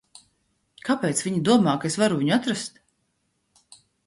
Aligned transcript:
Kāpēc 0.87 1.21
viņi 1.25 1.41
domā, 1.49 1.75
ka 1.85 1.89
es 1.91 1.99
varu 2.05 2.19
viņu 2.23 2.35
atrast? 2.39 2.83